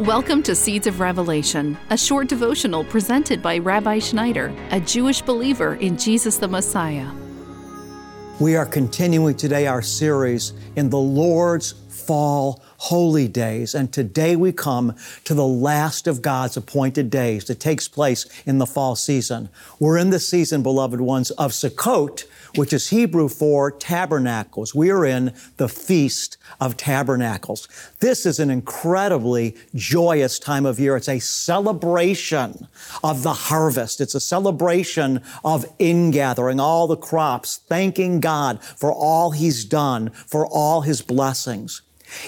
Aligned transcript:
Welcome 0.00 0.42
to 0.42 0.56
Seeds 0.56 0.88
of 0.88 0.98
Revelation, 0.98 1.78
a 1.90 1.96
short 1.96 2.26
devotional 2.26 2.82
presented 2.82 3.40
by 3.40 3.58
Rabbi 3.58 4.00
Schneider, 4.00 4.52
a 4.72 4.80
Jewish 4.80 5.22
believer 5.22 5.76
in 5.76 5.96
Jesus 5.96 6.36
the 6.36 6.48
Messiah. 6.48 7.08
We 8.40 8.56
are 8.56 8.66
continuing 8.66 9.36
today 9.36 9.68
our 9.68 9.82
series 9.82 10.52
in 10.74 10.90
the 10.90 10.98
Lord's 10.98 11.74
Fall 11.88 12.60
Holy 12.88 13.28
Days, 13.28 13.74
and 13.74 13.90
today 13.90 14.36
we 14.36 14.52
come 14.52 14.94
to 15.24 15.32
the 15.32 15.46
last 15.46 16.06
of 16.06 16.20
God's 16.20 16.58
appointed 16.58 17.08
days 17.08 17.46
that 17.46 17.58
takes 17.58 17.88
place 17.88 18.26
in 18.44 18.58
the 18.58 18.66
fall 18.66 18.94
season. 18.94 19.48
We're 19.80 19.96
in 19.96 20.10
the 20.10 20.20
season, 20.20 20.62
beloved 20.62 21.00
ones, 21.00 21.30
of 21.30 21.52
Sukkot, 21.52 22.24
which 22.56 22.74
is 22.74 22.90
Hebrew 22.90 23.30
for 23.30 23.70
tabernacles. 23.70 24.74
We 24.74 24.90
are 24.90 25.06
in 25.06 25.32
the 25.56 25.66
Feast 25.66 26.36
of 26.60 26.76
Tabernacles. 26.76 27.68
This 28.00 28.26
is 28.26 28.38
an 28.38 28.50
incredibly 28.50 29.56
joyous 29.74 30.38
time 30.38 30.66
of 30.66 30.78
year. 30.78 30.94
It's 30.94 31.08
a 31.08 31.20
celebration 31.20 32.68
of 33.02 33.22
the 33.22 33.32
harvest. 33.32 34.02
It's 34.02 34.14
a 34.14 34.20
celebration 34.20 35.22
of 35.42 35.64
ingathering 35.78 36.60
all 36.60 36.86
the 36.86 36.98
crops, 36.98 37.60
thanking 37.66 38.20
God 38.20 38.62
for 38.62 38.92
all 38.92 39.30
He's 39.30 39.64
done, 39.64 40.10
for 40.10 40.46
all 40.46 40.82
His 40.82 41.00
blessings. 41.00 41.80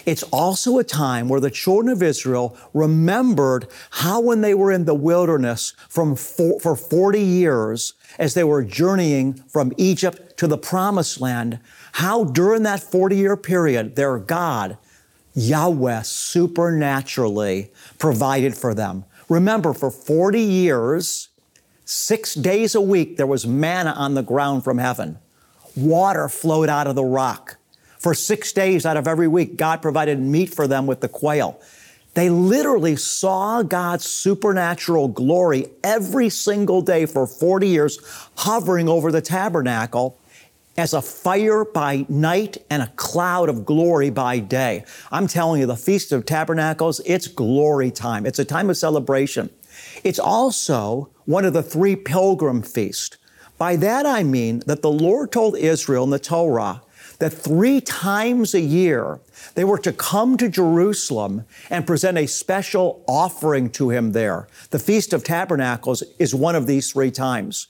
It's 0.05 0.23
also 0.25 0.79
a 0.79 0.85
time 0.85 1.29
where 1.29 1.41
the 1.41 1.51
children 1.51 1.93
of 1.93 2.03
Israel 2.03 2.57
remembered 2.75 3.69
how 3.91 4.21
when 4.21 4.41
they 4.41 4.55
were 4.55 4.73
in 4.73 4.85
the 4.85 4.95
wilderness 4.95 5.73
from 5.89 6.17
for, 6.17 6.61
for 6.61 6.77
40 6.77 7.21
years, 7.21 7.95
as 8.19 8.35
they 8.35 8.45
were 8.45 8.63
journeying 8.63 9.35
from 9.35 9.73
Egypt 9.77 10.37
to 10.39 10.47
the 10.47 10.59
promised 10.59 11.21
land, 11.21 11.59
how 11.93 12.25
during 12.25 12.63
that 12.65 12.81
40 12.81 13.17
year 13.17 13.37
period, 13.37 13.97
their 13.97 14.19
God, 14.19 14.79
Yahweh, 15.35 16.03
supernaturally 16.03 17.71
provided 17.99 18.57
for 18.57 18.75
them. 18.75 19.05
Remember, 19.29 19.73
for 19.73 19.91
40 19.91 20.41
years, 20.41 21.29
six 21.85 22.35
days 22.35 22.75
a 22.75 22.81
week, 22.81 23.17
there 23.17 23.27
was 23.27 23.47
manna 23.47 23.93
on 23.93 24.15
the 24.15 24.23
ground 24.23 24.65
from 24.65 24.79
heaven. 24.79 25.19
Water 25.77 26.29
flowed 26.29 26.69
out 26.69 26.87
of 26.87 26.95
the 26.95 27.05
rock. 27.05 27.57
For 28.07 28.15
six 28.15 28.53
days 28.53 28.87
out 28.87 28.97
of 28.97 29.09
every 29.09 29.27
week, 29.27 29.57
God 29.57 29.83
provided 29.83 30.21
meat 30.21 30.55
for 30.55 30.69
them 30.69 30.87
with 30.87 31.01
the 31.01 31.09
quail. 31.09 31.61
They 32.15 32.31
literally 32.31 32.95
saw 32.95 33.65
God's 33.65 34.05
supernatural 34.05 35.09
glory 35.09 35.71
every 35.83 36.29
single 36.29 36.83
day 36.83 37.07
for 37.07 37.27
40 37.27 37.67
years, 37.67 37.99
hovering 38.37 38.89
over 38.89 39.11
the 39.11 39.21
tabernacle 39.21 40.17
as 40.77 40.95
a 40.95 41.03
fire 41.03 41.65
by 41.65 42.07
night 42.09 42.59
and 42.71 42.81
a 42.81 42.93
cloud 42.95 43.49
of 43.49 43.67
glory 43.67 44.11
by 44.11 44.39
day. 44.39 44.85
I'm 45.11 45.27
telling 45.27 45.61
you, 45.61 45.67
the 45.67 45.77
Feast 45.77 46.13
of 46.13 46.25
Tabernacles, 46.25 47.01
it's 47.07 47.27
glory 47.27 47.91
time. 47.91 48.25
It's 48.25 48.39
a 48.39 48.45
time 48.45 48.71
of 48.71 48.77
celebration. 48.77 49.51
It's 50.05 50.21
also 50.21 51.11
one 51.25 51.45
of 51.45 51.55
the 51.55 51.63
three 51.65 51.97
pilgrim 51.97 52.63
feasts. 52.63 53.17
By 53.59 53.75
that 53.75 54.07
I 54.07 54.23
mean 54.23 54.63
that 54.67 54.83
the 54.83 54.93
Lord 54.93 55.33
told 55.33 55.57
Israel 55.57 56.05
in 56.05 56.11
the 56.11 56.21
Torah 56.21 56.83
that 57.19 57.31
three 57.31 57.81
times 57.81 58.55
a 58.55 58.61
year 58.61 59.21
they 59.55 59.65
were 59.65 59.79
to 59.79 59.93
come 59.93 60.37
to 60.37 60.49
Jerusalem 60.49 61.45
and 61.71 61.87
present 61.87 62.19
a 62.19 62.27
special 62.27 63.05
offering 63.09 63.71
to 63.71 63.91
him 63.91 64.13
there. 64.13 64.49
The 64.71 64.79
Feast 64.79 65.13
of 65.13 65.25
Tabernacles 65.25 66.03
is 66.19 66.35
one 66.35 66.55
of 66.55 66.67
these 66.67 66.93
three 66.93 67.11
times. 67.11 67.69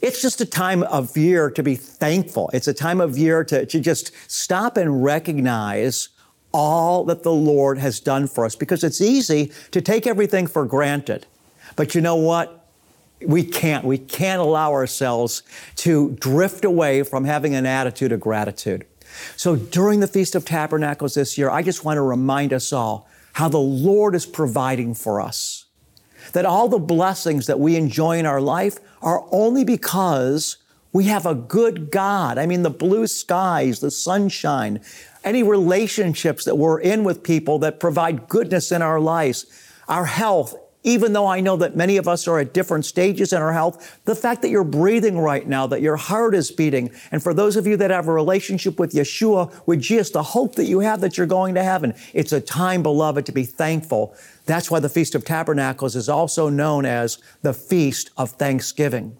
It's 0.00 0.20
just 0.20 0.40
a 0.40 0.46
time 0.46 0.82
of 0.84 1.16
year 1.16 1.50
to 1.50 1.62
be 1.62 1.74
thankful. 1.74 2.50
It's 2.52 2.68
a 2.68 2.74
time 2.74 3.00
of 3.00 3.16
year 3.16 3.44
to, 3.44 3.66
to 3.66 3.80
just 3.80 4.12
stop 4.30 4.76
and 4.76 5.02
recognize 5.02 6.08
all 6.52 7.04
that 7.04 7.22
the 7.22 7.32
Lord 7.32 7.78
has 7.78 7.98
done 8.00 8.26
for 8.26 8.44
us 8.44 8.54
because 8.54 8.84
it's 8.84 9.00
easy 9.00 9.52
to 9.70 9.80
take 9.80 10.06
everything 10.06 10.46
for 10.46 10.66
granted. 10.66 11.26
But 11.76 11.94
you 11.94 12.00
know 12.00 12.16
what? 12.16 12.61
We 13.26 13.44
can't. 13.44 13.84
We 13.84 13.98
can't 13.98 14.40
allow 14.40 14.72
ourselves 14.72 15.42
to 15.76 16.16
drift 16.20 16.64
away 16.64 17.02
from 17.02 17.24
having 17.24 17.54
an 17.54 17.66
attitude 17.66 18.12
of 18.12 18.20
gratitude. 18.20 18.86
So 19.36 19.56
during 19.56 20.00
the 20.00 20.06
Feast 20.06 20.34
of 20.34 20.44
Tabernacles 20.44 21.14
this 21.14 21.36
year, 21.36 21.50
I 21.50 21.62
just 21.62 21.84
want 21.84 21.98
to 21.98 22.02
remind 22.02 22.52
us 22.52 22.72
all 22.72 23.08
how 23.34 23.48
the 23.48 23.58
Lord 23.58 24.14
is 24.14 24.26
providing 24.26 24.94
for 24.94 25.20
us. 25.20 25.66
That 26.32 26.46
all 26.46 26.68
the 26.68 26.78
blessings 26.78 27.46
that 27.46 27.60
we 27.60 27.76
enjoy 27.76 28.18
in 28.18 28.26
our 28.26 28.40
life 28.40 28.78
are 29.02 29.26
only 29.30 29.64
because 29.64 30.58
we 30.92 31.04
have 31.04 31.26
a 31.26 31.34
good 31.34 31.90
God. 31.90 32.38
I 32.38 32.46
mean, 32.46 32.62
the 32.62 32.70
blue 32.70 33.06
skies, 33.06 33.80
the 33.80 33.90
sunshine, 33.90 34.80
any 35.24 35.42
relationships 35.42 36.44
that 36.44 36.56
we're 36.56 36.80
in 36.80 37.04
with 37.04 37.22
people 37.22 37.58
that 37.60 37.80
provide 37.80 38.28
goodness 38.28 38.70
in 38.70 38.82
our 38.82 39.00
lives, 39.00 39.46
our 39.88 40.04
health, 40.04 40.54
even 40.84 41.12
though 41.12 41.26
I 41.26 41.40
know 41.40 41.56
that 41.56 41.76
many 41.76 41.96
of 41.96 42.08
us 42.08 42.26
are 42.26 42.38
at 42.38 42.52
different 42.52 42.84
stages 42.84 43.32
in 43.32 43.40
our 43.40 43.52
health, 43.52 44.00
the 44.04 44.14
fact 44.14 44.42
that 44.42 44.48
you're 44.48 44.64
breathing 44.64 45.18
right 45.18 45.46
now, 45.46 45.66
that 45.68 45.80
your 45.80 45.96
heart 45.96 46.34
is 46.34 46.50
beating, 46.50 46.90
and 47.10 47.22
for 47.22 47.32
those 47.32 47.56
of 47.56 47.66
you 47.66 47.76
that 47.76 47.90
have 47.90 48.08
a 48.08 48.12
relationship 48.12 48.78
with 48.78 48.92
Yeshua, 48.92 49.52
with 49.66 49.80
Jesus, 49.80 50.10
the 50.10 50.22
hope 50.22 50.56
that 50.56 50.64
you 50.64 50.80
have 50.80 51.00
that 51.00 51.16
you're 51.16 51.26
going 51.26 51.54
to 51.54 51.62
heaven, 51.62 51.94
it's 52.12 52.32
a 52.32 52.40
time, 52.40 52.82
beloved, 52.82 53.26
to 53.26 53.32
be 53.32 53.44
thankful. 53.44 54.14
That's 54.46 54.70
why 54.70 54.80
the 54.80 54.88
Feast 54.88 55.14
of 55.14 55.24
Tabernacles 55.24 55.94
is 55.94 56.08
also 56.08 56.48
known 56.48 56.84
as 56.84 57.18
the 57.42 57.54
Feast 57.54 58.10
of 58.16 58.30
Thanksgiving. 58.32 59.16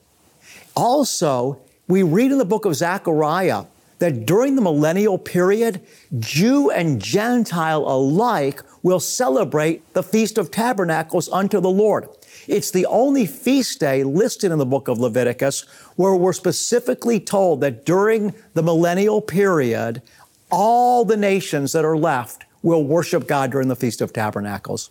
Also, 0.74 1.60
we 1.86 2.02
read 2.02 2.32
in 2.32 2.38
the 2.38 2.44
book 2.44 2.64
of 2.64 2.74
Zechariah 2.74 3.64
that 4.02 4.26
during 4.26 4.56
the 4.56 4.60
millennial 4.60 5.16
period, 5.16 5.80
Jew 6.18 6.72
and 6.72 7.00
Gentile 7.00 7.84
alike 7.86 8.60
will 8.82 8.98
celebrate 8.98 9.94
the 9.94 10.02
Feast 10.02 10.38
of 10.38 10.50
Tabernacles 10.50 11.28
unto 11.28 11.60
the 11.60 11.70
Lord. 11.70 12.08
It's 12.48 12.72
the 12.72 12.84
only 12.86 13.26
feast 13.26 13.78
day 13.78 14.02
listed 14.02 14.50
in 14.50 14.58
the 14.58 14.66
book 14.66 14.88
of 14.88 14.98
Leviticus 14.98 15.60
where 15.94 16.16
we're 16.16 16.32
specifically 16.32 17.20
told 17.20 17.60
that 17.60 17.86
during 17.86 18.34
the 18.54 18.62
millennial 18.64 19.20
period, 19.20 20.02
all 20.50 21.04
the 21.04 21.16
nations 21.16 21.70
that 21.70 21.84
are 21.84 21.96
left 21.96 22.44
will 22.60 22.82
worship 22.82 23.28
God 23.28 23.52
during 23.52 23.68
the 23.68 23.76
Feast 23.76 24.00
of 24.00 24.12
Tabernacles. 24.12 24.90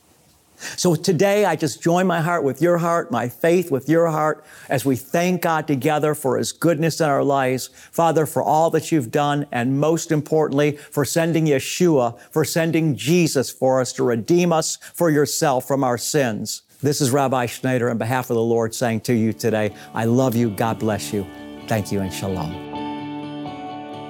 So 0.78 0.96
today 0.96 1.46
I 1.46 1.56
just 1.56 1.82
join 1.82 2.08
my 2.08 2.22
heart 2.22 2.44
with 2.44 2.62
your 2.62 2.78
heart, 2.78 3.12
my 3.12 3.28
faith 3.28 3.72
with 3.72 3.90
your 3.90 4.08
heart, 4.08 4.46
as 4.70 4.86
we 4.86 4.96
thank 4.96 5.42
God 5.42 5.68
together 5.68 6.16
for 6.16 6.38
His 6.38 6.52
goodness 6.52 7.02
in 7.02 7.10
our 7.10 7.24
lives. 7.24 7.70
Father, 7.92 8.26
for 8.26 8.42
all 8.42 8.70
that 8.72 8.92
you've 8.92 9.12
done, 9.12 9.46
and 9.52 9.80
most 9.80 10.12
importantly, 10.12 10.78
for 10.78 11.06
sending 11.06 11.46
Yeshua, 11.46 12.20
for 12.32 12.46
sending 12.46 12.96
Jesus 12.96 13.50
for 13.50 13.82
us 13.82 13.94
to 13.94 14.04
redeem 14.04 14.54
us 14.54 14.78
for 14.78 15.10
yourself 15.10 15.68
from 15.68 15.84
our 15.84 15.98
sins. 15.98 16.62
This 16.82 17.00
is 17.00 17.12
Rabbi 17.12 17.46
Schneider 17.46 17.92
on 17.92 17.98
behalf 18.00 18.30
of 18.30 18.36
the 18.36 18.42
Lord 18.42 18.74
saying 18.74 19.02
to 19.02 19.14
you 19.14 19.34
today, 19.34 19.74
I 19.94 20.06
love 20.06 20.36
you, 20.36 20.50
God 20.50 20.80
bless 20.80 21.14
you. 21.14 21.28
Thank 21.68 21.92
you 21.92 22.00
and 22.02 22.12
shalom. 22.12 22.72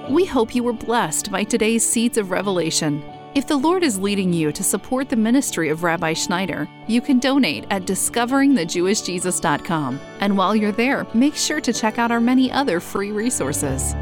We 0.09 0.25
hope 0.25 0.55
you 0.55 0.63
were 0.63 0.73
blessed 0.73 1.31
by 1.31 1.43
today's 1.43 1.85
Seeds 1.85 2.17
of 2.17 2.31
Revelation. 2.31 3.03
If 3.33 3.47
the 3.47 3.55
Lord 3.55 3.81
is 3.81 3.97
leading 3.97 4.33
you 4.33 4.51
to 4.51 4.61
support 4.61 5.07
the 5.07 5.15
ministry 5.15 5.69
of 5.69 5.83
Rabbi 5.83 6.11
Schneider, 6.11 6.67
you 6.87 6.99
can 6.99 7.17
donate 7.17 7.65
at 7.69 7.83
discoveringthejewishjesus.com. 7.83 10.01
And 10.19 10.37
while 10.37 10.53
you're 10.53 10.73
there, 10.73 11.07
make 11.13 11.35
sure 11.35 11.61
to 11.61 11.71
check 11.71 11.97
out 11.97 12.11
our 12.11 12.19
many 12.19 12.51
other 12.51 12.81
free 12.81 13.11
resources. 13.11 13.95